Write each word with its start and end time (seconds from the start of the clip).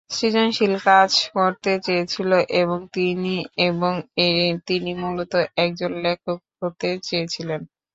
সৃজনশীল 0.09 0.73
কাজ 0.85 1.11
করতে 1.35 1.71
চেয়েছিলেন 1.85 2.41
তিনি 2.93 3.35
এবং 3.67 3.93
তিনি 4.67 4.91
মূলত 5.01 5.33
একজন 5.57 5.91
লেখক 6.05 6.39
হতে 6.59 6.89
চেয়েছিলেন। 7.03 7.61